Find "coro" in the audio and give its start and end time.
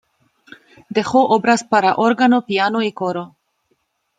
2.91-3.35